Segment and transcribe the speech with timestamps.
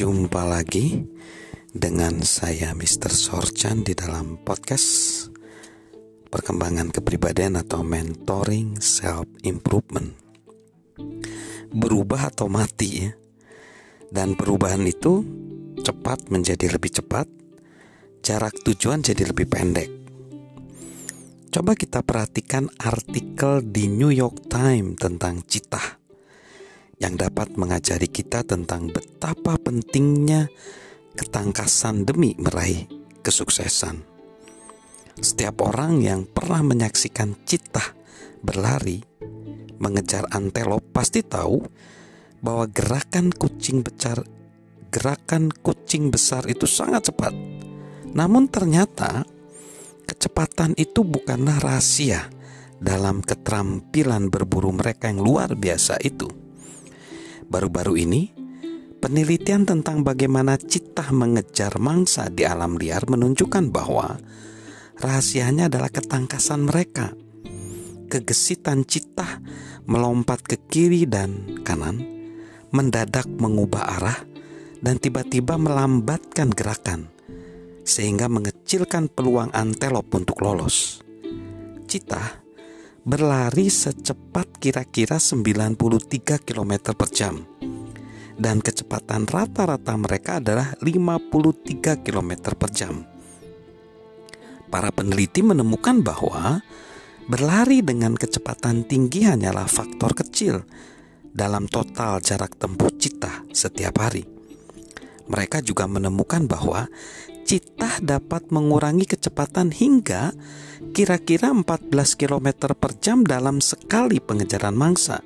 [0.00, 0.96] Jumpa lagi
[1.76, 3.12] dengan saya Mr.
[3.12, 5.28] Sorchan di dalam podcast
[6.32, 10.16] perkembangan kepribadian atau mentoring self improvement.
[11.76, 13.12] Berubah atau mati ya.
[14.08, 15.20] Dan perubahan itu
[15.84, 17.28] cepat menjadi lebih cepat,
[18.24, 19.92] jarak tujuan jadi lebih pendek.
[21.52, 26.00] Coba kita perhatikan artikel di New York Times tentang cita
[27.00, 30.52] yang dapat mengajari kita tentang betapa pentingnya
[31.16, 32.84] ketangkasan demi meraih
[33.24, 34.04] kesuksesan.
[35.16, 37.96] Setiap orang yang pernah menyaksikan citah
[38.44, 39.00] berlari
[39.80, 41.64] mengejar antelop pasti tahu
[42.44, 44.20] bahwa gerakan kucing besar
[44.92, 47.32] gerakan kucing besar itu sangat cepat.
[48.12, 49.24] Namun ternyata
[50.04, 52.28] kecepatan itu bukanlah rahasia
[52.76, 56.39] dalam keterampilan berburu mereka yang luar biasa itu.
[57.50, 58.30] Baru-baru ini,
[59.02, 64.22] penelitian tentang bagaimana citah mengejar mangsa di alam liar menunjukkan bahwa
[65.02, 67.10] rahasianya adalah ketangkasan mereka.
[68.06, 69.42] Kegesitan citah
[69.90, 71.98] melompat ke kiri dan kanan,
[72.70, 74.18] mendadak mengubah arah,
[74.78, 77.10] dan tiba-tiba melambatkan gerakan,
[77.82, 81.02] sehingga mengecilkan peluang antelop untuk lolos.
[81.90, 82.46] Citah
[83.00, 87.40] berlari secepat kira-kira 93 km per jam.
[88.40, 93.04] Dan kecepatan rata-rata mereka adalah 53 km per jam.
[94.70, 96.64] Para peneliti menemukan bahwa
[97.28, 100.64] berlari dengan kecepatan tinggi hanyalah faktor kecil
[101.30, 104.24] dalam total jarak tempuh cita setiap hari.
[105.30, 106.90] Mereka juga menemukan bahwa
[107.50, 110.30] citah dapat mengurangi kecepatan hingga
[110.94, 115.18] kira-kira 14 km per jam dalam sekali pengejaran mangsa.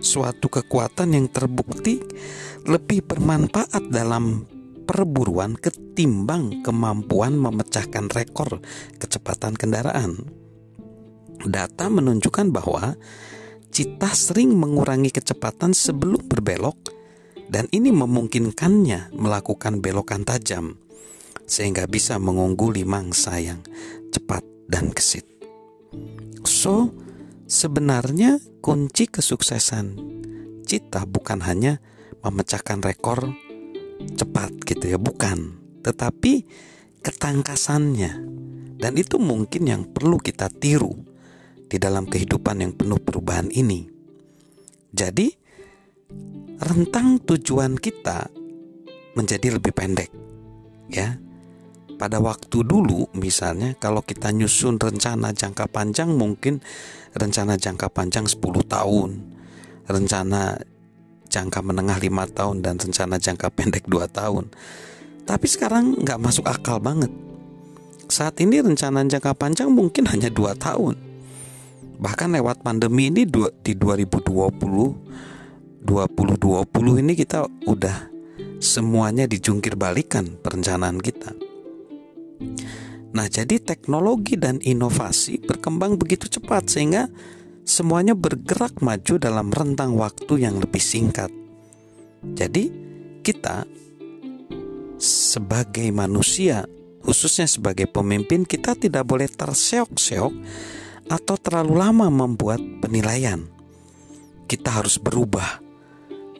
[0.00, 2.00] Suatu kekuatan yang terbukti
[2.64, 4.48] lebih bermanfaat dalam
[4.88, 8.64] perburuan ketimbang kemampuan memecahkan rekor
[8.96, 10.16] kecepatan kendaraan.
[11.44, 12.96] Data menunjukkan bahwa
[13.68, 16.96] cita sering mengurangi kecepatan sebelum berbelok
[17.52, 20.85] dan ini memungkinkannya melakukan belokan tajam
[21.46, 23.62] sehingga bisa mengungguli mangsa yang
[24.10, 25.24] cepat dan gesit.
[26.42, 26.90] So,
[27.46, 29.98] sebenarnya kunci kesuksesan
[30.66, 31.78] cita bukan hanya
[32.26, 33.30] memecahkan rekor
[34.18, 36.44] cepat gitu ya, bukan, tetapi
[37.00, 38.12] ketangkasannya.
[38.76, 40.92] Dan itu mungkin yang perlu kita tiru
[41.66, 43.88] di dalam kehidupan yang penuh perubahan ini.
[44.92, 45.32] Jadi,
[46.60, 48.28] rentang tujuan kita
[49.16, 50.12] menjadi lebih pendek.
[50.92, 51.16] Ya,
[51.96, 56.60] pada waktu dulu misalnya kalau kita nyusun rencana jangka panjang mungkin
[57.16, 59.10] rencana jangka panjang 10 tahun
[59.88, 60.60] rencana
[61.26, 64.48] jangka menengah lima tahun dan rencana jangka pendek 2 tahun.
[65.26, 67.10] Tapi sekarang nggak masuk akal banget.
[68.06, 70.94] Saat ini rencana jangka panjang mungkin hanya 2 tahun.
[71.96, 74.24] Bahkan lewat pandemi ini di 2020
[75.86, 78.10] 2020 ini kita udah
[78.58, 81.45] semuanya dijungkir balikan perencanaan kita
[83.16, 87.08] Nah, jadi teknologi dan inovasi berkembang begitu cepat sehingga
[87.64, 91.32] semuanya bergerak maju dalam rentang waktu yang lebih singkat.
[92.36, 92.68] Jadi,
[93.24, 93.64] kita
[95.00, 96.68] sebagai manusia,
[97.00, 100.32] khususnya sebagai pemimpin, kita tidak boleh terseok-seok
[101.08, 103.48] atau terlalu lama membuat penilaian.
[104.44, 105.64] Kita harus berubah,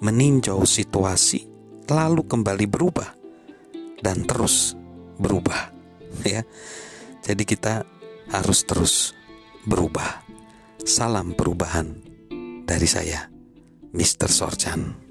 [0.04, 1.48] meninjau situasi,
[1.88, 3.10] lalu kembali berubah,
[4.04, 4.76] dan terus
[5.16, 5.75] berubah
[6.34, 6.42] ya.
[7.22, 7.82] Jadi kita
[8.30, 8.94] harus terus
[9.66, 10.22] berubah.
[10.86, 11.98] Salam perubahan
[12.62, 13.26] dari saya,
[13.90, 14.30] Mr.
[14.30, 15.05] Sorchan.